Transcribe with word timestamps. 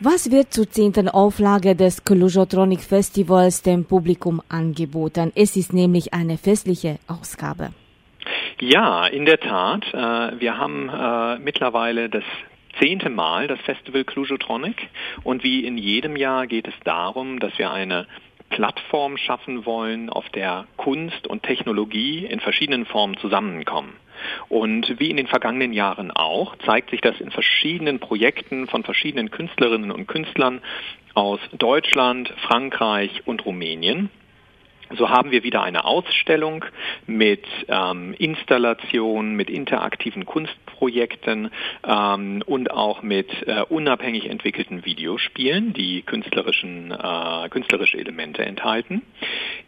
Was 0.00 0.32
wird 0.32 0.52
zur 0.52 0.68
zehnten 0.68 1.08
Auflage 1.08 1.76
des 1.76 2.04
Clujotronic 2.04 2.80
Festivals 2.80 3.62
dem 3.62 3.84
Publikum 3.84 4.42
angeboten? 4.48 5.30
Es 5.36 5.54
ist 5.56 5.72
nämlich 5.72 6.12
eine 6.12 6.36
festliche 6.36 6.98
Ausgabe. 7.06 7.70
Ja, 8.58 9.06
in 9.06 9.24
der 9.24 9.38
Tat. 9.38 9.84
Äh, 9.94 10.40
wir 10.40 10.58
haben 10.58 10.88
äh, 10.88 11.38
mittlerweile 11.38 12.08
das 12.08 12.24
zehnte 12.80 13.08
Mal 13.08 13.46
das 13.46 13.60
Festival 13.60 14.02
Clujotronic 14.02 14.88
und 15.22 15.44
wie 15.44 15.64
in 15.64 15.78
jedem 15.78 16.16
Jahr 16.16 16.48
geht 16.48 16.66
es 16.66 16.74
darum, 16.82 17.38
dass 17.38 17.56
wir 17.56 17.70
eine 17.70 18.08
Plattform 18.50 19.16
schaffen 19.16 19.64
wollen, 19.64 20.10
auf 20.10 20.28
der 20.30 20.66
Kunst 20.76 21.28
und 21.28 21.44
Technologie 21.44 22.26
in 22.26 22.40
verschiedenen 22.40 22.84
Formen 22.84 23.16
zusammenkommen. 23.18 23.92
Und 24.48 24.98
wie 24.98 25.10
in 25.10 25.16
den 25.16 25.26
vergangenen 25.26 25.72
Jahren 25.72 26.10
auch, 26.10 26.56
zeigt 26.64 26.90
sich 26.90 27.00
das 27.00 27.20
in 27.20 27.30
verschiedenen 27.30 27.98
Projekten 28.00 28.66
von 28.66 28.84
verschiedenen 28.84 29.30
Künstlerinnen 29.30 29.90
und 29.90 30.06
Künstlern 30.06 30.60
aus 31.14 31.40
Deutschland, 31.52 32.32
Frankreich 32.46 33.22
und 33.24 33.44
Rumänien. 33.44 34.10
So 34.96 35.08
haben 35.08 35.30
wir 35.30 35.42
wieder 35.42 35.62
eine 35.62 35.84
Ausstellung 35.84 36.64
mit 37.06 37.44
ähm, 37.68 38.14
Installationen, 38.18 39.34
mit 39.34 39.48
interaktiven 39.48 40.26
Kunstprojekten 40.26 41.50
ähm, 41.86 42.42
und 42.46 42.70
auch 42.70 43.02
mit 43.02 43.30
äh, 43.46 43.62
unabhängig 43.68 44.28
entwickelten 44.28 44.84
Videospielen, 44.84 45.72
die 45.72 46.02
künstlerischen, 46.02 46.92
äh, 46.92 47.48
künstlerische 47.48 47.98
Elemente 47.98 48.44
enthalten. 48.44 49.02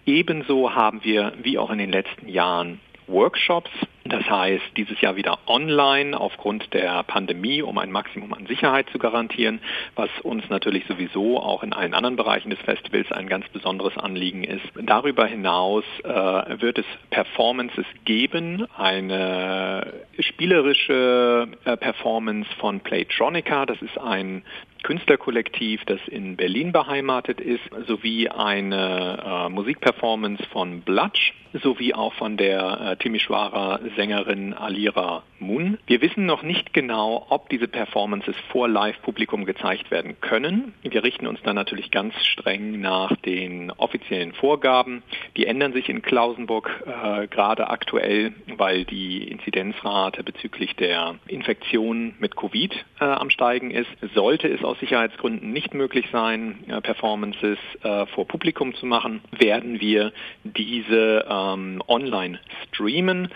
Ebenso 0.05 0.75
haben 0.75 1.03
wir, 1.03 1.33
wie 1.43 1.59
auch 1.59 1.71
in 1.71 1.79
den 1.79 1.93
letzten 1.93 2.29
Jahren, 2.29 2.81
Workshops. 3.07 3.71
Das 4.09 4.29
heißt, 4.29 4.65
dieses 4.77 5.01
Jahr 5.01 5.17
wieder 5.17 5.39
online 5.47 6.19
aufgrund 6.19 6.73
der 6.73 7.03
Pandemie, 7.03 7.63
um 7.63 7.79
ein 7.79 7.91
Maximum 7.91 8.33
an 8.35 8.47
Sicherheit 8.47 8.89
zu 8.91 8.99
garantieren, 8.99 9.61
was 9.95 10.11
uns 10.23 10.49
natürlich 10.49 10.85
sowieso 10.87 11.39
auch 11.41 11.63
in 11.63 11.73
allen 11.73 11.95
anderen 11.95 12.17
Bereichen 12.17 12.51
des 12.51 12.59
Festivals 12.61 13.11
ein 13.13 13.29
ganz 13.29 13.49
besonderes 13.49 13.97
Anliegen 13.97 14.45
ist. 14.45 14.65
Darüber 14.81 15.27
hinaus 15.27 15.85
äh, 16.05 16.09
wird 16.61 16.79
es 16.79 16.87
Performances 17.11 17.87
geben, 18.05 18.67
eine 18.77 19.93
spielerische 20.19 21.49
äh, 21.65 21.77
Performance 21.77 22.49
von 22.59 22.81
Playtronica, 22.81 23.67
das 23.67 23.81
ist 23.83 23.99
ein 23.99 24.43
Künstlerkollektiv, 24.87 25.85
das 25.87 25.99
in 26.07 26.37
Berlin 26.37 26.71
beheimatet 26.71 27.41
ist, 27.41 27.69
sowie 27.89 28.29
eine 28.29 29.19
äh, 29.21 29.49
Musikperformance 29.49 30.45
von 30.53 30.83
Blatsch, 30.83 31.33
sowie 31.53 31.93
auch 31.93 32.13
von 32.15 32.37
der 32.37 32.81
äh, 32.81 32.97
Timișoara 32.97 33.81
Sängerin 33.97 34.55
Alira 34.55 35.25
Mun. 35.39 35.79
Wir 35.87 36.01
wissen 36.01 36.27
noch 36.27 36.43
nicht 36.43 36.73
genau, 36.73 37.27
ob 37.29 37.49
diese 37.51 37.69
Performances 37.69 38.35
vor 38.51 38.69
Live-Publikum 38.69 39.45
gezeigt 39.45 39.91
werden 39.91 40.21
können. 40.21 40.73
Wir 40.83 41.05
richten 41.05 41.27
uns 41.27 41.41
da 41.43 41.53
natürlich 41.53 41.91
ganz 41.91 42.15
streng 42.25 42.81
nach 42.81 43.15
den 43.17 43.71
offiziellen 43.73 44.33
Vorgaben. 44.33 45.03
Die 45.37 45.47
ändern 45.47 45.73
sich 45.73 45.89
in 45.89 46.03
Klausenburg 46.03 46.71
äh, 46.87 47.27
gerade 47.27 47.69
aktuell, 47.69 48.33
weil 48.57 48.85
die 48.85 49.29
Inzidenzrate 49.29 50.23
bezüglich 50.23 50.75
der 50.77 51.17
Infektion 51.29 52.15
mit 52.19 52.37
Covid 52.37 52.73
äh, 53.01 53.05
am 53.05 53.31
Steigen 53.31 53.71
ist. 53.71 53.91
Sollte 54.15 54.49
es 54.49 54.65
aus 54.65 54.76
aus 54.77 54.81
Sicherheitsgründen 54.81 55.53
nicht 55.53 55.75
möglich 55.75 56.07
sein, 56.13 56.59
Performances 56.83 57.59
äh, 57.83 58.07
vor 58.07 58.27
Publikum 58.27 58.75
zu 58.75 58.87
machen, 58.87 59.21
werden 59.39 59.81
wir 59.81 60.13
diese 60.45 61.25
ähm, 61.29 61.83
online 61.89 62.39
streamen. 62.69 63.29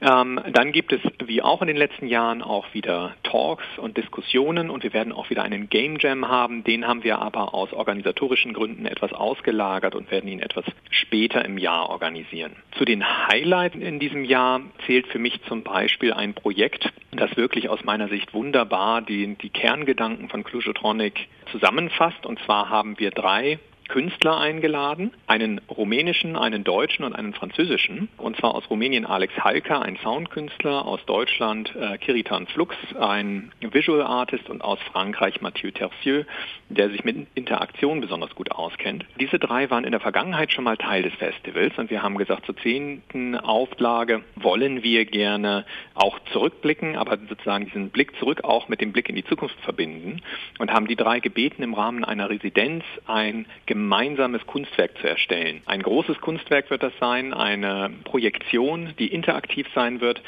Ähm, 0.00 0.40
dann 0.52 0.72
gibt 0.72 0.92
es, 0.92 1.00
wie 1.24 1.40
auch 1.40 1.62
in 1.62 1.68
den 1.68 1.76
letzten 1.76 2.06
Jahren, 2.06 2.42
auch 2.42 2.66
wieder 2.74 3.14
Talks 3.22 3.64
und 3.78 3.96
Diskussionen 3.96 4.68
und 4.68 4.82
wir 4.82 4.92
werden 4.92 5.12
auch 5.12 5.30
wieder 5.30 5.42
einen 5.42 5.70
Game 5.70 5.96
Jam 5.98 6.28
haben. 6.28 6.62
Den 6.64 6.86
haben 6.86 7.04
wir 7.04 7.20
aber 7.20 7.54
aus 7.54 7.72
organisatorischen 7.72 8.52
Gründen 8.52 8.84
etwas 8.84 9.12
ausgelagert 9.12 9.94
und 9.94 10.10
werden 10.10 10.28
ihn 10.28 10.40
etwas 10.40 10.64
später 10.90 11.44
im 11.44 11.56
Jahr 11.56 11.88
organisieren. 11.88 12.52
Zu 12.76 12.84
den 12.84 13.04
Highlights 13.28 13.76
in 13.76 13.98
diesem 13.98 14.24
Jahr 14.24 14.60
zählt 14.86 15.06
für 15.06 15.18
mich 15.18 15.40
zum 15.48 15.62
Beispiel 15.62 16.12
ein 16.12 16.34
Projekt, 16.34 16.92
das 17.16 17.36
wirklich 17.36 17.68
aus 17.68 17.84
meiner 17.84 18.08
Sicht 18.08 18.34
wunderbar 18.34 19.02
die, 19.02 19.36
die 19.36 19.50
Kerngedanken 19.50 20.28
von 20.28 20.44
Clujotronic 20.44 21.28
zusammenfasst. 21.50 22.26
Und 22.26 22.38
zwar 22.40 22.68
haben 22.70 22.98
wir 22.98 23.10
drei 23.10 23.58
Künstler 23.88 24.38
eingeladen, 24.38 25.12
einen 25.26 25.60
rumänischen, 25.68 26.36
einen 26.36 26.64
deutschen 26.64 27.04
und 27.04 27.14
einen 27.14 27.34
französischen. 27.34 28.08
Und 28.16 28.36
zwar 28.36 28.54
aus 28.54 28.68
Rumänien 28.70 29.06
Alex 29.06 29.34
Halka, 29.38 29.80
ein 29.80 29.96
Soundkünstler, 30.02 30.84
aus 30.86 31.04
Deutschland 31.06 31.74
äh, 31.76 31.98
Kiritan 31.98 32.46
Flux, 32.46 32.74
ein 32.98 33.52
Visual 33.60 34.02
Artist 34.02 34.48
und 34.48 34.62
aus 34.62 34.78
Frankreich 34.92 35.40
Mathieu 35.40 35.70
Tercieux, 35.70 36.26
der 36.68 36.90
sich 36.90 37.04
mit 37.04 37.26
Interaktion 37.34 38.00
besonders 38.00 38.34
gut 38.34 38.50
auskennt. 38.50 39.04
Diese 39.20 39.38
drei 39.38 39.70
waren 39.70 39.84
in 39.84 39.92
der 39.92 40.00
Vergangenheit 40.00 40.52
schon 40.52 40.64
mal 40.64 40.76
Teil 40.76 41.02
des 41.02 41.14
Festivals 41.14 41.76
und 41.76 41.90
wir 41.90 42.02
haben 42.02 42.16
gesagt, 42.16 42.46
zur 42.46 42.56
zehnten 42.56 43.36
Auflage 43.36 44.22
wollen 44.36 44.82
wir 44.82 45.04
gerne 45.04 45.64
auch 45.94 46.18
zurückblicken, 46.32 46.96
aber 46.96 47.18
sozusagen 47.28 47.66
diesen 47.66 47.90
Blick 47.90 48.16
zurück 48.18 48.44
auch 48.44 48.68
mit 48.68 48.80
dem 48.80 48.92
Blick 48.92 49.08
in 49.08 49.16
die 49.16 49.24
Zukunft 49.24 49.58
verbinden 49.60 50.20
und 50.58 50.72
haben 50.72 50.86
die 50.86 50.96
drei 50.96 51.20
gebeten, 51.20 51.62
im 51.62 51.74
Rahmen 51.74 52.04
einer 52.04 52.30
Residenz 52.30 52.84
ein 53.06 53.46
gemeinsames 53.74 54.46
Kunstwerk 54.46 54.96
zu 54.98 55.08
erstellen. 55.08 55.60
Ein 55.66 55.82
großes 55.82 56.20
Kunstwerk 56.20 56.70
wird 56.70 56.84
das 56.84 56.92
sein, 57.00 57.34
eine 57.34 57.90
Projektion, 58.04 58.94
die 59.00 59.08
interaktiv 59.08 59.66
sein 59.74 60.00
wird. 60.00 60.22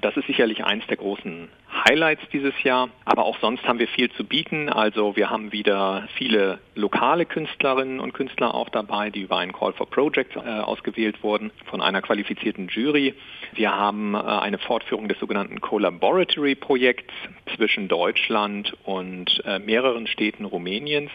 Das 0.00 0.16
ist 0.16 0.28
sicherlich 0.28 0.64
eines 0.64 0.86
der 0.86 0.98
großen 0.98 1.48
Highlights 1.72 2.22
dieses 2.32 2.54
Jahr. 2.62 2.90
Aber 3.04 3.24
auch 3.24 3.38
sonst 3.40 3.64
haben 3.66 3.78
wir 3.78 3.88
viel 3.88 4.10
zu 4.12 4.24
bieten. 4.24 4.68
Also 4.68 5.16
wir 5.16 5.30
haben 5.30 5.52
wieder 5.52 6.06
viele 6.16 6.58
lokale 6.74 7.26
Künstlerinnen 7.26 8.00
und 8.00 8.12
Künstler 8.12 8.54
auch 8.54 8.68
dabei, 8.68 9.10
die 9.10 9.22
über 9.22 9.38
einen 9.38 9.52
Call 9.52 9.72
for 9.72 9.88
Projects 9.88 10.36
äh, 10.36 10.40
ausgewählt 10.40 11.22
wurden 11.22 11.50
von 11.66 11.80
einer 11.80 12.02
qualifizierten 12.02 12.68
Jury. 12.68 13.14
Wir 13.54 13.74
haben 13.74 14.14
äh, 14.14 14.18
eine 14.18 14.58
Fortführung 14.58 15.08
des 15.08 15.18
sogenannten 15.18 15.60
Collaboratory 15.60 16.54
Projekts 16.54 17.12
zwischen 17.56 17.88
Deutschland 17.88 18.74
und 18.84 19.42
äh, 19.44 19.58
mehreren 19.58 20.06
Städten 20.06 20.44
Rumäniens, 20.44 21.10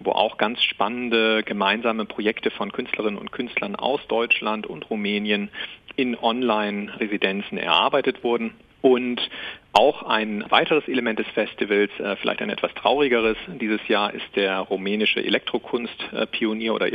wo 0.00 0.12
auch 0.12 0.38
ganz 0.38 0.62
spannende 0.62 1.42
gemeinsame 1.42 2.04
Projekte 2.04 2.50
von 2.50 2.72
Künstlerinnen 2.72 3.18
und 3.18 3.32
Künstlern 3.32 3.76
aus 3.76 4.00
Deutschland 4.08 4.66
und 4.66 4.90
Rumänien 4.90 5.50
in 5.96 6.16
Online-Residenzen 6.16 7.58
erarbeitet 7.58 8.24
wurden. 8.24 8.54
Und 8.82 9.20
auch 9.72 10.02
ein 10.02 10.44
weiteres 10.50 10.86
Element 10.88 11.18
des 11.18 11.28
Festivals, 11.28 11.90
äh, 11.98 12.16
vielleicht 12.16 12.42
ein 12.42 12.50
etwas 12.50 12.74
traurigeres 12.74 13.36
dieses 13.60 13.86
Jahr, 13.88 14.12
ist 14.12 14.36
der 14.36 14.58
rumänische 14.58 15.24
Elektrokunstpionier 15.24 16.74
oder 16.74 16.92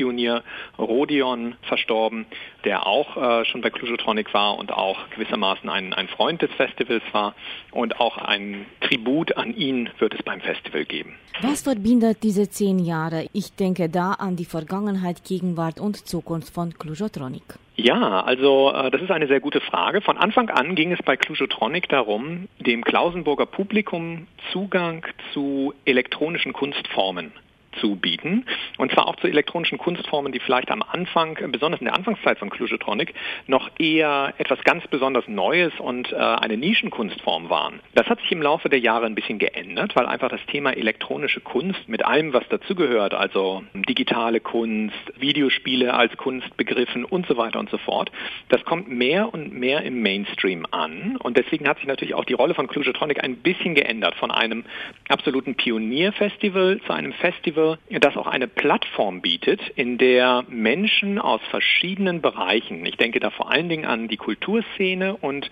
Elektromusikpionier 0.00 0.42
Rodion 0.78 1.54
verstorben, 1.62 2.26
der 2.64 2.86
auch 2.86 3.16
äh, 3.16 3.44
schon 3.44 3.60
bei 3.60 3.70
Clujotronic 3.70 4.32
war 4.34 4.58
und 4.58 4.72
auch 4.72 4.98
gewissermaßen 5.10 5.68
ein, 5.68 5.92
ein 5.92 6.08
Freund 6.08 6.42
des 6.42 6.50
Festivals 6.52 7.02
war. 7.12 7.34
Und 7.72 8.00
auch 8.00 8.18
ein 8.18 8.66
Tribut 8.80 9.36
an 9.36 9.54
ihn 9.54 9.90
wird 9.98 10.14
es 10.14 10.22
beim 10.22 10.40
Festival 10.40 10.84
geben. 10.84 11.14
Was 11.42 11.62
verbindet 11.62 12.22
diese 12.22 12.48
zehn 12.48 12.78
Jahre? 12.78 13.26
Ich 13.32 13.54
denke 13.54 13.88
da 13.88 14.12
an 14.12 14.36
die 14.36 14.44
Vergangenheit, 14.44 15.24
Gegenwart 15.24 15.80
und 15.80 15.96
Zukunft 16.06 16.52
von 16.52 16.74
Clujotronic. 16.74 17.42
Ja, 17.76 18.22
also 18.22 18.72
äh, 18.72 18.90
das 18.90 19.00
ist 19.02 19.10
eine 19.10 19.26
sehr 19.26 19.40
gute 19.40 19.60
Frage. 19.60 20.00
Von 20.00 20.18
Anfang 20.18 20.50
an 20.50 20.74
ging 20.74 20.92
es 20.92 21.02
bei 21.02 21.16
Clujotronic 21.16 21.88
darum, 21.88 22.48
dem 22.58 22.82
Klausenburger 22.82 23.46
Publikum 23.46 24.26
Zugang 24.52 25.06
zu 25.32 25.72
elektronischen 25.84 26.52
Kunstformen 26.52 27.32
zu 27.80 27.96
bieten. 27.96 28.44
Und 28.78 28.92
zwar 28.92 29.06
auch 29.06 29.16
zu 29.16 29.26
elektronischen 29.26 29.78
Kunstformen, 29.78 30.32
die 30.32 30.40
vielleicht 30.40 30.70
am 30.70 30.82
Anfang, 30.82 31.38
besonders 31.50 31.80
in 31.80 31.86
der 31.86 31.94
Anfangszeit 31.94 32.38
von 32.38 32.50
Clujotronic, 32.50 33.14
noch 33.46 33.70
eher 33.78 34.34
etwas 34.38 34.62
ganz 34.64 34.86
besonders 34.88 35.26
Neues 35.28 35.72
und 35.78 36.12
äh, 36.12 36.16
eine 36.16 36.56
Nischenkunstform 36.56 37.48
waren. 37.48 37.80
Das 37.94 38.06
hat 38.08 38.20
sich 38.20 38.32
im 38.32 38.42
Laufe 38.42 38.68
der 38.68 38.80
Jahre 38.80 39.06
ein 39.06 39.14
bisschen 39.14 39.38
geändert, 39.38 39.94
weil 39.96 40.06
einfach 40.06 40.28
das 40.28 40.44
Thema 40.46 40.72
elektronische 40.72 41.40
Kunst 41.40 41.88
mit 41.88 42.04
allem, 42.04 42.32
was 42.32 42.46
dazugehört, 42.48 43.14
also 43.14 43.62
digitale 43.74 44.40
Kunst, 44.40 44.96
Videospiele 45.18 45.94
als 45.94 46.16
Kunst 46.16 46.56
begriffen 46.56 47.04
und 47.04 47.26
so 47.26 47.36
weiter 47.36 47.58
und 47.58 47.70
so 47.70 47.78
fort, 47.78 48.10
das 48.48 48.64
kommt 48.64 48.90
mehr 48.90 49.32
und 49.32 49.52
mehr 49.52 49.82
im 49.82 50.02
Mainstream 50.02 50.66
an. 50.70 51.16
Und 51.18 51.36
deswegen 51.36 51.68
hat 51.68 51.78
sich 51.78 51.86
natürlich 51.86 52.14
auch 52.14 52.24
die 52.24 52.34
Rolle 52.34 52.54
von 52.54 52.66
Clujotronic 52.66 53.22
ein 53.22 53.36
bisschen 53.36 53.74
geändert, 53.74 54.14
von 54.16 54.30
einem 54.30 54.64
absoluten 55.08 55.54
Pionierfestival 55.54 56.80
zu 56.86 56.92
einem 56.92 57.12
Festival, 57.12 57.59
Initiative, 57.60 58.00
das 58.00 58.16
auch 58.16 58.26
eine 58.26 58.48
Plattform 58.48 59.20
bietet, 59.20 59.60
in 59.76 59.98
der 59.98 60.44
Menschen 60.48 61.18
aus 61.18 61.40
verschiedenen 61.50 62.20
Bereichen, 62.20 62.84
ich 62.86 62.96
denke 62.96 63.20
da 63.20 63.30
vor 63.30 63.50
allen 63.50 63.68
Dingen 63.68 63.84
an 63.84 64.08
die 64.08 64.16
Kulturszene 64.16 65.16
und 65.16 65.50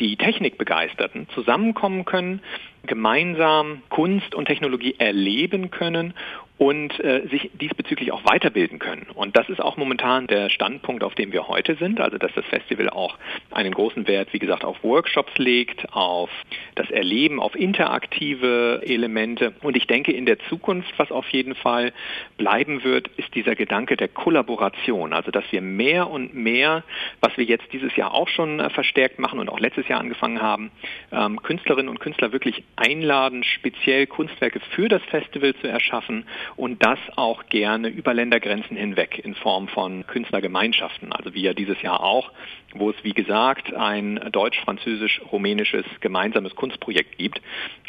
die 0.00 0.16
Technikbegeisterten 0.16 1.28
zusammenkommen 1.34 2.04
können, 2.04 2.40
gemeinsam 2.86 3.82
Kunst 3.90 4.34
und 4.34 4.46
Technologie 4.46 4.96
erleben 4.98 5.70
können 5.70 6.14
und 6.56 7.00
äh, 7.00 7.26
sich 7.28 7.50
diesbezüglich 7.54 8.12
auch 8.12 8.24
weiterbilden 8.24 8.78
können. 8.78 9.06
Und 9.14 9.36
das 9.36 9.48
ist 9.48 9.60
auch 9.60 9.76
momentan 9.76 10.28
der 10.28 10.50
Standpunkt, 10.50 11.02
auf 11.02 11.14
dem 11.16 11.32
wir 11.32 11.48
heute 11.48 11.74
sind, 11.74 12.00
also 12.00 12.16
dass 12.16 12.32
das 12.34 12.44
Festival 12.44 12.88
auch 12.90 13.18
einen 13.50 13.74
großen 13.74 14.06
Wert, 14.06 14.32
wie 14.32 14.38
gesagt, 14.38 14.64
auf 14.64 14.82
Workshops 14.84 15.36
legt, 15.36 15.92
auf 15.92 16.30
das 16.76 16.88
Erleben, 16.90 17.40
auf 17.40 17.56
interaktive 17.56 18.82
Elemente. 18.86 19.52
Und 19.62 19.76
ich 19.76 19.88
denke, 19.88 20.12
in 20.12 20.26
der 20.26 20.38
Zukunft, 20.48 20.92
was 20.96 21.10
auf 21.10 21.28
jeden 21.30 21.56
Fall 21.56 21.92
bleiben 22.38 22.84
wird, 22.84 23.08
ist 23.16 23.34
dieser 23.34 23.56
Gedanke 23.56 23.96
der 23.96 24.08
Kollaboration, 24.08 25.12
also 25.12 25.32
dass 25.32 25.44
wir 25.50 25.60
mehr 25.60 26.08
und 26.08 26.34
mehr, 26.34 26.84
was 27.20 27.36
wir 27.36 27.44
jetzt 27.44 27.72
dieses 27.72 27.96
Jahr 27.96 28.14
auch 28.14 28.28
schon 28.28 28.60
äh, 28.60 28.70
verstärkt 28.70 29.18
machen 29.18 29.40
und 29.40 29.48
auch 29.48 29.58
letztes 29.58 29.88
Jahr 29.88 29.98
angefangen 29.98 30.40
haben, 30.40 30.70
ähm, 31.10 31.42
Künstlerinnen 31.42 31.88
und 31.88 31.98
Künstler 31.98 32.30
wirklich 32.30 32.62
einladen, 32.76 33.42
speziell 33.42 34.06
Kunstwerke 34.06 34.60
für 34.70 34.88
das 34.88 35.02
Festival 35.10 35.54
zu 35.56 35.66
erschaffen 35.66 36.24
und 36.56 36.82
das 36.84 36.98
auch 37.16 37.46
gerne 37.46 37.88
über 37.88 38.14
Ländergrenzen 38.14 38.76
hinweg 38.76 39.18
in 39.24 39.34
Form 39.34 39.68
von 39.68 40.06
Künstlergemeinschaften. 40.06 41.12
Also 41.12 41.34
wie 41.34 41.42
ja 41.42 41.54
dieses 41.54 41.80
Jahr 41.82 42.02
auch, 42.02 42.30
wo 42.74 42.90
es 42.90 42.96
wie 43.02 43.12
gesagt 43.12 43.74
ein 43.74 44.20
deutsch-französisch-rumänisches 44.32 45.84
gemeinsames 46.00 46.54
Kunstprojekt 46.54 47.18
gibt, 47.18 47.40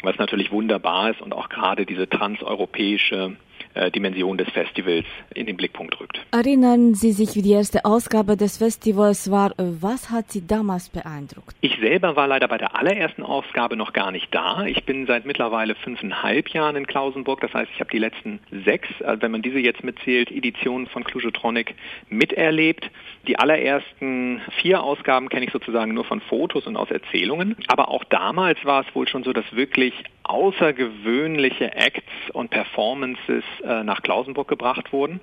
was 0.02 0.16
natürlich 0.18 0.50
wunderbar 0.52 1.10
ist 1.10 1.20
und 1.20 1.34
auch 1.34 1.48
gerade 1.48 1.86
diese 1.86 2.08
transeuropäische 2.08 3.36
äh, 3.76 3.90
Dimension 3.90 4.38
des 4.38 4.48
Festivals 4.50 5.04
in 5.34 5.46
den 5.46 5.56
Blickpunkt 5.56 6.00
rückt. 6.00 6.20
Erinnern 6.32 6.94
Sie 6.94 7.12
sich, 7.12 7.34
wie 7.34 7.42
die 7.42 7.52
erste 7.52 7.84
Ausgabe 7.84 8.36
des 8.36 8.58
Festivals 8.58 9.30
war? 9.30 9.52
Was 9.58 10.10
hat 10.10 10.32
Sie 10.32 10.46
damals 10.46 10.88
beeindruckt? 10.88 11.54
Ich 11.60 11.76
selber 11.80 12.16
war 12.16 12.26
leider 12.26 12.48
bei 12.48 12.58
der 12.58 12.74
allerersten 12.76 13.22
Ausgabe 13.22 13.76
noch 13.76 13.92
gar 13.92 14.10
nicht 14.10 14.34
da. 14.34 14.64
Ich 14.64 14.84
bin 14.84 15.06
seit 15.06 15.26
mittlerweile 15.26 15.74
fünfeinhalb 15.74 16.48
Jahren 16.48 16.76
in 16.76 16.86
Klausenburg. 16.86 17.40
Das 17.40 17.52
heißt, 17.52 17.70
ich 17.74 17.80
habe 17.80 17.90
die 17.90 17.98
letzten 17.98 18.40
sechs, 18.64 18.88
also 19.02 19.22
wenn 19.22 19.30
man 19.30 19.42
diese 19.42 19.58
jetzt 19.58 19.84
mitzählt, 19.84 20.30
Editionen 20.30 20.86
von 20.86 21.04
Clujotronic 21.04 21.74
miterlebt. 22.08 22.90
Die 23.28 23.38
allerersten 23.38 24.40
vier 24.60 24.82
Ausgaben 24.82 25.28
kenne 25.28 25.46
ich 25.46 25.52
sozusagen 25.52 25.92
nur 25.94 26.04
von 26.04 26.20
Fotos 26.20 26.66
und 26.66 26.76
aus 26.76 26.90
Erzählungen. 26.90 27.56
Aber 27.68 27.88
auch 27.88 28.04
damals 28.04 28.64
war 28.64 28.86
es 28.86 28.94
wohl 28.94 29.08
schon 29.08 29.24
so, 29.24 29.32
dass 29.32 29.44
wirklich 29.54 29.92
außergewöhnliche 30.28 31.72
Acts 31.72 32.04
und 32.32 32.50
Performances 32.50 33.44
äh, 33.64 33.82
nach 33.84 34.02
Klausenburg 34.02 34.48
gebracht 34.48 34.92
wurden. 34.92 35.20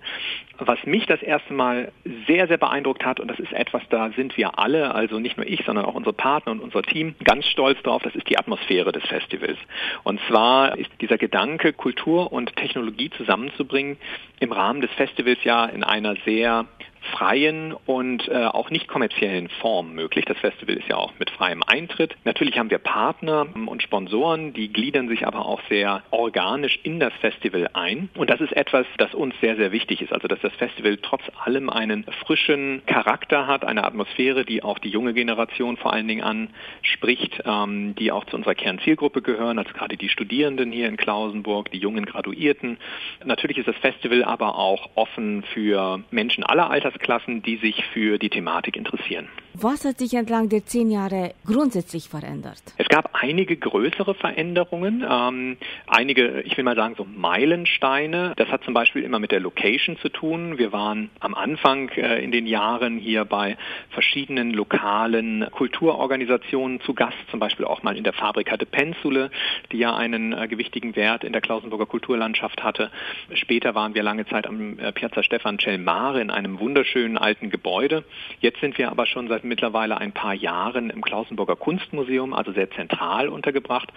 Was 0.59 0.83
mich 0.85 1.05
das 1.05 1.21
erste 1.21 1.53
Mal 1.53 1.91
sehr, 2.27 2.47
sehr 2.47 2.57
beeindruckt 2.57 3.05
hat, 3.05 3.19
und 3.19 3.27
das 3.27 3.39
ist 3.39 3.51
etwas, 3.53 3.81
da 3.89 4.11
sind 4.11 4.37
wir 4.37 4.59
alle, 4.59 4.93
also 4.93 5.19
nicht 5.19 5.37
nur 5.37 5.47
ich, 5.47 5.63
sondern 5.65 5.85
auch 5.85 5.95
unsere 5.95 6.13
Partner 6.13 6.51
und 6.51 6.61
unser 6.61 6.83
Team, 6.83 7.15
ganz 7.23 7.45
stolz 7.47 7.81
drauf, 7.83 8.01
das 8.03 8.15
ist 8.15 8.29
die 8.29 8.37
Atmosphäre 8.37 8.91
des 8.91 9.03
Festivals. 9.03 9.57
Und 10.03 10.19
zwar 10.27 10.77
ist 10.77 10.91
dieser 11.01 11.17
Gedanke, 11.17 11.73
Kultur 11.73 12.31
und 12.31 12.55
Technologie 12.55 13.09
zusammenzubringen, 13.11 13.97
im 14.39 14.51
Rahmen 14.51 14.81
des 14.81 14.91
Festivals 14.91 15.43
ja 15.43 15.65
in 15.65 15.83
einer 15.83 16.15
sehr 16.25 16.65
freien 17.11 17.73
und 17.85 18.27
äh, 18.27 18.45
auch 18.45 18.69
nicht 18.69 18.87
kommerziellen 18.87 19.49
Form 19.61 19.93
möglich. 19.93 20.25
Das 20.25 20.37
Festival 20.37 20.75
ist 20.75 20.87
ja 20.87 20.97
auch 20.97 21.13
mit 21.19 21.29
freiem 21.29 21.61
Eintritt. 21.63 22.15
Natürlich 22.23 22.57
haben 22.57 22.69
wir 22.69 22.77
Partner 22.77 23.45
und 23.65 23.83
Sponsoren, 23.83 24.53
die 24.53 24.71
gliedern 24.71 25.07
sich 25.07 25.27
aber 25.27 25.45
auch 25.45 25.61
sehr 25.69 26.03
organisch 26.11 26.79
in 26.83 26.99
das 26.99 27.13
Festival 27.21 27.69
ein. 27.73 28.09
Und 28.15 28.29
das 28.29 28.41
ist 28.41 28.53
etwas, 28.53 28.85
das 28.97 29.13
uns 29.13 29.35
sehr, 29.41 29.55
sehr 29.55 29.71
wichtig 29.71 30.01
ist. 30.01 30.13
Also 30.13 30.27
dass 30.27 30.39
das 30.41 30.53
Festival 30.53 30.97
trotz 31.01 31.23
allem 31.43 31.69
einen 31.69 32.05
frischen 32.25 32.81
Charakter 32.85 33.47
hat, 33.47 33.65
eine 33.65 33.83
Atmosphäre, 33.83 34.45
die 34.45 34.63
auch 34.63 34.79
die 34.79 34.89
junge 34.89 35.13
Generation 35.13 35.77
vor 35.77 35.93
allen 35.93 36.07
Dingen 36.07 36.23
anspricht, 36.23 37.41
ähm, 37.45 37.95
die 37.95 38.11
auch 38.11 38.25
zu 38.25 38.35
unserer 38.35 38.55
Kernzielgruppe 38.55 39.21
gehören, 39.21 39.59
also 39.59 39.73
gerade 39.73 39.97
die 39.97 40.09
Studierenden 40.09 40.71
hier 40.71 40.87
in 40.87 40.97
Klausenburg, 40.97 41.71
die 41.71 41.79
jungen 41.79 42.05
Graduierten. 42.05 42.77
Natürlich 43.25 43.57
ist 43.57 43.67
das 43.67 43.77
Festival 43.77 44.23
aber 44.23 44.57
auch 44.57 44.89
offen 44.95 45.43
für 45.53 46.01
Menschen 46.11 46.43
aller 46.43 46.69
Alters 46.69 46.92
Altersklassen, 46.93 47.41
die 47.41 47.57
sich 47.57 47.83
für 47.93 48.17
die 48.17 48.29
Thematik 48.29 48.75
interessieren. 48.75 49.27
Was 49.55 49.85
hat 49.85 49.99
sich 49.99 50.15
entlang 50.15 50.49
der 50.49 50.65
zehn 50.65 50.89
Jahre 50.89 51.35
grundsätzlich 51.45 52.09
verändert? 52.09 52.61
Es 52.77 52.87
gab 52.87 53.11
einige 53.13 53.55
größere 53.55 54.15
Veränderungen, 54.15 55.05
ähm, 55.07 55.57
einige, 55.85 56.41
ich 56.41 56.57
will 56.57 56.63
mal 56.63 56.75
sagen, 56.75 56.95
so 56.97 57.05
Meilensteine. 57.05 58.33
Das 58.35 58.49
hat 58.49 58.63
zum 58.63 58.73
Beispiel 58.73 59.03
immer 59.03 59.19
mit 59.19 59.31
der 59.31 59.39
Location 59.39 59.95
zu 59.97 60.09
tun. 60.09 60.57
Wir 60.57 60.71
waren 60.71 61.11
am 61.19 61.35
Anfang 61.35 61.89
äh, 61.89 62.23
in 62.23 62.31
den 62.31 62.47
Jahren 62.47 62.97
hier 62.97 63.25
bei 63.25 63.55
verschiedenen 63.91 64.51
lokalen 64.51 65.45
Kulturorganisationen 65.51 66.81
zu 66.81 66.95
Gast, 66.95 67.17
zum 67.29 67.39
Beispiel 67.39 67.65
auch 67.65 67.83
mal 67.83 67.95
in 67.95 68.03
der 68.03 68.13
Fabrika 68.13 68.57
de 68.57 68.67
Pensule, 68.67 69.29
die 69.71 69.77
ja 69.77 69.95
einen 69.95 70.33
äh, 70.33 70.47
gewichtigen 70.47 70.95
Wert 70.95 71.23
in 71.23 71.31
der 71.31 71.41
Klausenburger 71.41 71.85
Kulturlandschaft 71.85 72.63
hatte. 72.63 72.89
Später 73.35 73.75
waren 73.75 73.93
wir 73.93 74.01
lange 74.01 74.25
Zeit 74.25 74.47
am 74.47 74.79
äh, 74.79 74.91
Piazza 74.91 75.21
Stefan 75.21 75.59
Celmare 75.59 76.21
in 76.21 76.31
einem 76.31 76.59
wunderschönen 76.59 77.19
alten 77.19 77.51
Gebäude. 77.51 78.03
Jetzt 78.39 78.59
sind 78.59 78.79
wir 78.79 78.89
aber 78.89 79.05
schon 79.05 79.27
seit 79.27 79.42
mittlerweile 79.43 79.97
ein 79.97 80.11
paar 80.11 80.33
Jahren 80.33 80.89
im 80.89 81.01
Klausenburger 81.01 81.55
Kunstmuseum, 81.55 82.33
also 82.33 82.51
sehr 82.51 82.69
zentral 82.71 83.29
untergebracht. 83.29 83.91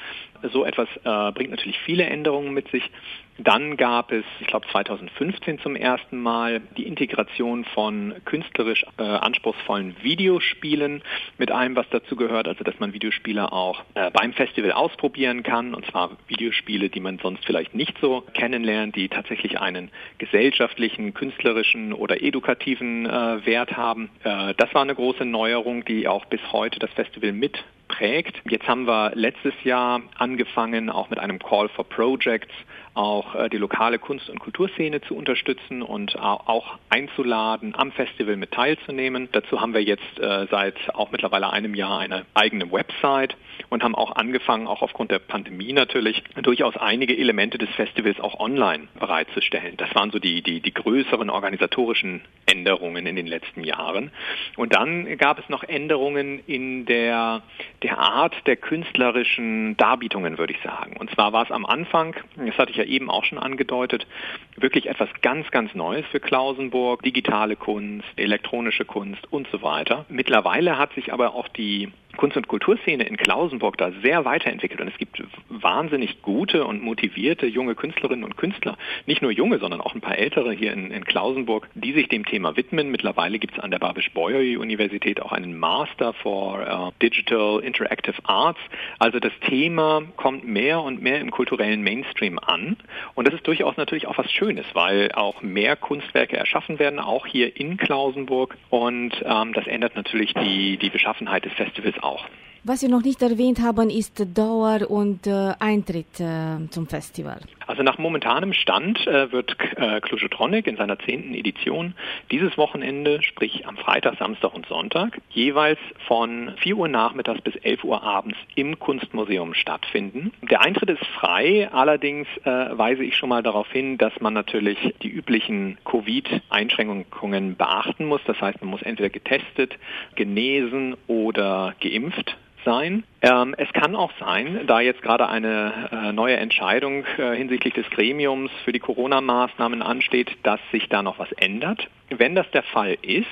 So 0.53 0.65
etwas 0.65 0.89
äh, 1.05 1.33
bringt 1.33 1.51
natürlich 1.51 1.79
viele 1.81 2.05
Änderungen 2.05 2.53
mit 2.53 2.71
sich. 2.71 2.91
Dann 3.39 3.77
gab 3.77 4.13
es, 4.13 4.25
ich 4.41 4.47
glaube 4.47 4.67
2015 4.71 5.59
zum 5.59 5.77
ersten 5.77 6.19
Mal, 6.23 6.61
die 6.77 6.87
Integration 6.87 7.65
von 7.65 8.15
künstlerisch 8.25 8.85
äh, 8.99 9.03
anspruchsvollen 9.03 9.95
Videospielen 10.03 11.03
mit 11.37 11.51
allem, 11.51 11.77
was 11.77 11.87
dazu 11.91 12.17
gehört, 12.17 12.49
also 12.49 12.65
dass 12.65 12.79
man 12.81 12.95
Videospiele 12.95 13.53
auch 13.53 13.85
äh, 13.95 14.11
beim 14.11 14.33
Festival 14.33 14.73
ausprobieren 14.73 15.43
kann, 15.43 15.75
und 15.75 15.85
zwar 15.87 16.13
Videospiele, 16.29 16.89
die 16.89 17.01
man 17.01 17.19
sonst 17.19 17.45
vielleicht 17.45 17.75
nicht 17.75 17.99
so 18.01 18.23
kennenlernt, 18.33 18.97
die 18.97 19.09
tatsächlich 19.09 19.61
einen 19.61 19.91
gesellschaftlichen, 20.17 21.13
künstlerischen 21.13 21.93
oder 21.93 22.23
edukativen 22.23 23.05
äh, 23.05 23.45
Wert 23.45 23.77
haben. 23.77 24.09
Äh, 24.25 24.55
das 24.57 24.73
war 24.75 24.83
eine 24.83 24.95
große 24.95 25.27
Neuerung, 25.37 25.85
die 25.85 26.09
auch 26.09 26.25
bis 26.25 26.41
heute 26.51 26.79
das 26.79 26.91
Festival 26.93 27.33
mit 27.33 27.63
prägt. 27.89 28.41
Jetzt 28.49 28.67
haben 28.67 28.87
wir 28.87 29.13
letztes 29.15 29.53
Jahr 29.65 30.01
angefangen, 30.17 30.89
auch 30.89 31.11
mit 31.11 31.19
einem 31.19 31.39
Call 31.39 31.69
for 31.69 31.85
Projects 31.87 32.55
auch 32.95 33.35
äh, 33.35 33.51
die 33.51 33.59
lokale 33.59 33.99
Kunst- 33.99 34.31
und 34.31 34.39
Kulturszene 34.39 35.03
zu 35.03 35.15
unterstützen 35.15 35.83
und 35.83 36.19
auch 36.19 36.79
einzuladen, 36.89 37.75
am 37.77 37.93
Festival 37.93 38.37
mit 38.37 38.53
teilzunehmen. 38.53 39.29
Dazu 39.33 39.61
haben 39.61 39.75
wir 39.75 39.83
jetzt 39.83 40.19
äh, 40.19 40.47
seit 40.51 40.77
auch 40.95 41.11
mittlerweile 41.11 41.53
einem 41.53 41.75
Jahr 41.75 41.99
eine 41.99 42.25
eigene 42.33 42.73
Website 42.73 43.37
und 43.69 43.83
haben 43.83 43.95
auch 43.95 44.17
angefangen, 44.17 44.67
auch 44.67 44.83
aufgrund 44.83 45.11
der 45.11 45.19
Pandemie 45.19 45.73
natürlich, 45.73 46.23
durchaus 46.43 46.77
einige 46.77 47.17
Elemente 47.17 47.59
des 47.59 47.71
Festivals 47.71 48.21
auch 48.21 48.39
online 48.39 48.89
bereitzustellen. 48.99 49.77
Das 49.77 49.95
waren 49.95 50.11
so 50.11 50.19
die, 50.19 50.43
die, 50.43 50.61
die 50.61 50.73
größeren 50.75 51.31
organisatorischen 51.31 52.23
Änderungen 52.47 53.07
in 53.07 53.17
den 53.17 53.27
letzten 53.27 53.65
Jahren. 53.65 54.11
Und 54.57 54.75
dann 54.75 55.17
gab 55.19 55.39
es 55.39 55.49
noch 55.49 55.63
Änderungen 55.65 56.41
in 56.47 56.87
der, 56.87 57.43
der 57.83 57.99
Art 57.99 58.35
der 58.47 58.57
künstlerischen 58.57 59.77
Darbietungen, 59.77 60.39
würde 60.39 60.53
ich 60.53 60.61
sagen. 60.63 60.97
Und 60.97 61.11
zwar 61.11 61.33
war 61.33 61.45
es 61.45 61.51
am 61.51 61.67
Anfang, 61.67 62.15
das 62.37 62.57
hatte 62.57 62.71
ich 62.71 62.77
ja 62.77 62.85
eben 62.85 63.11
auch 63.11 63.25
schon 63.25 63.39
angedeutet, 63.39 64.07
wirklich 64.57 64.89
etwas 64.89 65.09
ganz, 65.23 65.51
ganz 65.51 65.75
Neues 65.75 66.07
für 66.07 66.21
Klausenburg, 66.21 67.03
digitale 67.03 67.57
Kunst, 67.57 68.07
elektronische 68.17 68.85
Kunst 68.85 69.23
und 69.31 69.49
so 69.49 69.63
weiter. 69.63 70.07
Mittlerweile 70.09 70.79
hat 70.79 70.93
sich 70.95 71.13
aber 71.13 71.35
auch 71.35 71.49
die 71.49 71.93
Kunst- 72.17 72.37
und 72.37 72.49
Kulturszene 72.49 73.05
in 73.05 73.17
Klausenburg 73.17 73.77
da 73.79 73.93
sehr 74.03 74.25
weiterentwickelt 74.25 74.81
und 74.81 74.89
es 74.89 74.99
gibt 74.99 75.23
wahnsinnig 75.49 76.23
gute 76.23 76.65
und 76.65 76.83
motivierte 76.83 77.47
junge 77.47 77.75
Künstlerinnen 77.75 78.25
und 78.25 78.37
Künstler, 78.37 78.77
nicht 79.07 79.23
nur 79.23 79.31
junge, 79.31 79.59
sondern 79.59 79.81
auch 79.81 79.95
ein 79.95 80.01
paar 80.01 80.19
ältere 80.19 80.53
hier 80.53 80.73
in, 80.73 80.91
in 80.91 81.05
Klausenburg, 81.05 81.69
die 81.75 81.93
sich 81.93 82.09
dem 82.09 82.25
Thema 82.25 82.57
widmen. 82.57 82.91
Mittlerweile 82.91 83.39
gibt 83.39 83.57
es 83.57 83.63
an 83.63 83.71
der 83.71 83.79
Babisch-Bolyai-Universität 83.79 85.21
auch 85.21 85.33
einen 85.33 85.59
Master 85.59 86.13
for 86.13 86.61
uh, 86.61 86.93
Digital 87.03 87.61
Interactive 87.61 88.17
Arts. 88.25 88.61
Also 88.99 89.19
das 89.19 89.33
Thema 89.41 90.03
kommt 90.17 90.47
mehr 90.47 90.81
und 90.81 91.03
mehr 91.03 91.21
im 91.21 91.31
kulturellen 91.31 91.83
Mainstream 91.83 92.39
an 92.39 92.77
und 93.15 93.27
das 93.27 93.35
ist 93.35 93.47
durchaus 93.47 93.77
natürlich 93.77 94.07
auch 94.07 94.19
was 94.19 94.31
Schönes, 94.31 94.67
weil 94.73 95.13
auch 95.13 95.43
mehr 95.43 95.77
Kunstwerke 95.77 96.37
erschaffen 96.37 96.79
werden, 96.79 96.99
auch 96.99 97.27
hier 97.27 97.57
in 97.59 97.77
Klausenburg 97.77 98.57
und 98.71 99.13
ähm, 99.25 99.53
das 99.53 99.67
ändert 99.67 99.97
natürlich 99.97 100.35
die, 100.35 100.77
die 100.77 100.91
Beschaffenheit 100.91 101.45
des 101.45 101.53
Festivals 101.53 102.03
auch. 102.07 102.25
Was 102.69 102.81
Sie 102.81 102.89
noch 102.89 103.05
nicht 103.05 103.23
erwähnt 103.23 103.61
haben, 103.63 103.91
ist 103.91 104.27
Dauer 104.37 104.91
und 104.91 105.29
äh, 105.29 105.53
Eintritt 105.61 106.19
äh, 106.19 106.69
zum 106.71 106.89
Festival. 106.89 107.39
Also 107.69 107.85
nach 107.85 107.97
momentanem 107.99 108.53
Stand 108.53 109.07
äh, 109.07 109.31
wird 109.31 109.57
äh, 109.77 110.01
Clujotronic 110.01 110.67
in 110.67 110.77
seiner 110.77 110.99
zehnten 110.99 111.33
Edition 111.35 111.95
dieses 112.33 112.59
Wochenende, 112.59 113.23
sprich 113.23 113.69
am 113.69 113.77
Freitag, 113.77 114.19
Samstag 114.19 114.53
und 114.53 114.67
Sonntag, 114.67 115.21
jeweils 115.31 115.79
von 116.09 116.55
4 116.57 116.77
Uhr 116.77 116.89
nachmittags 116.89 117.41
bis 117.41 117.55
11 117.55 117.85
Uhr 117.85 118.03
abends 118.03 118.37
im 118.57 118.81
Kunstmuseum 118.81 119.55
stattfinden. 119.55 120.33
Der 120.51 120.61
Eintritt 120.61 120.91
ist 120.91 121.07
frei, 121.07 121.69
allerdings 121.71 122.27
äh, 122.43 122.51
weise 122.51 123.05
ich 123.05 123.17
schon 123.17 123.29
mal 123.29 123.45
darauf 123.45 123.71
hin, 123.71 123.97
dass 123.97 124.21
man 124.21 124.35
natürlich 124.35 124.93
die 125.05 125.09
üblichen 125.09 125.79
Covid-Einschränkungen 125.85 127.57
beachten 127.57 128.07
muss. 128.07 128.23
Das 128.27 128.41
heißt, 128.41 128.61
man 128.61 128.71
muss 128.71 128.83
entweder 128.83 129.11
getestet, 129.11 129.79
genesen 130.17 130.97
oder 131.07 131.73
geimpft 131.81 132.37
sein. 132.67 133.05
Ähm, 133.23 133.55
es 133.57 133.73
kann 133.73 133.97
auch 133.97 134.13
sein, 134.21 134.67
da 134.67 134.81
jetzt 134.81 135.01
gerade 135.01 135.27
eine 135.29 135.89
äh, 135.91 136.13
neue 136.13 136.37
Entscheidung 136.37 137.07
äh, 137.17 137.35
hinsichtlich 137.35 137.73
des 137.73 137.89
Gremiums 137.89 138.51
für 138.65 138.73
die 138.73 138.81
Corona-Maßnahmen 138.81 139.81
ansteht, 139.81 140.37
dass 140.43 140.61
sich 140.73 140.91
da 140.91 141.03
noch 141.03 141.19
was 141.19 141.33
ändert. 141.33 141.89
Wenn 142.11 142.35
das 142.35 142.51
der 142.51 142.65
Fall 142.65 142.99
ist, 143.01 143.27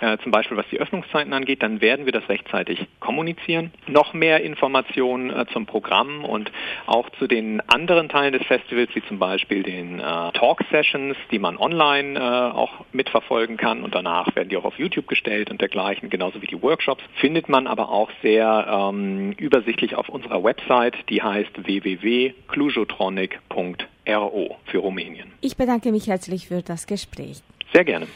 äh, 0.00 0.18
zum 0.18 0.32
Beispiel 0.32 0.56
was 0.56 0.66
die 0.70 0.80
Öffnungszeiten 0.80 1.32
angeht, 1.32 1.62
dann 1.62 1.80
werden 1.80 2.04
wir 2.04 2.12
das 2.12 2.28
rechtzeitig 2.28 2.86
kommunizieren. 3.00 3.72
Noch 3.86 4.12
mehr 4.12 4.42
Informationen 4.42 5.30
äh, 5.30 5.46
zum 5.52 5.66
Programm 5.66 6.24
und 6.24 6.50
auch 6.86 7.08
zu 7.18 7.26
den 7.26 7.60
anderen 7.68 8.08
Teilen 8.08 8.32
des 8.32 8.44
Festivals, 8.46 8.90
wie 8.94 9.04
zum 9.06 9.18
Beispiel 9.18 9.62
den 9.62 10.00
äh, 10.00 10.32
Talk-Sessions, 10.32 11.16
die 11.30 11.38
man 11.38 11.56
online 11.56 12.18
äh, 12.18 12.22
auch 12.22 12.84
mitverfolgen 12.92 13.56
kann 13.56 13.82
und 13.82 13.94
danach 13.94 14.34
werden 14.34 14.48
die 14.48 14.56
auch 14.56 14.64
auf 14.64 14.78
YouTube 14.78 15.06
gestellt 15.06 15.50
und 15.50 15.60
dergleichen, 15.60 16.10
genauso 16.10 16.42
wie 16.42 16.46
die 16.46 16.60
Workshops, 16.60 17.02
findet 17.16 17.48
man 17.48 17.66
aber 17.66 17.90
auch 17.90 18.10
sehr 18.22 18.66
ähm, 18.68 19.32
übersichtlich 19.38 19.96
auf 19.96 20.08
unserer 20.08 20.42
Website, 20.42 20.96
die 21.08 21.22
heißt 21.22 21.64
www.clujotronic.ro 21.64 24.56
für 24.66 24.78
Rumänien. 24.78 25.32
Ich 25.40 25.56
bedanke 25.56 25.92
mich 25.92 26.08
herzlich 26.08 26.48
für 26.48 26.62
das 26.62 26.86
Gespräch. 26.86 27.42
Sehr 27.72 27.84
gerne. 27.84 28.06